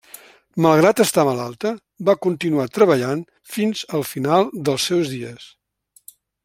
Malgrat 0.65 1.01
estar 1.03 1.25
malalta, 1.27 1.73
va 2.09 2.17
continuar 2.27 2.67
treballant 2.79 3.23
fins 3.57 3.87
al 3.99 4.09
final 4.15 4.53
dels 4.71 4.89
seus 4.93 5.17
dies. 5.17 5.51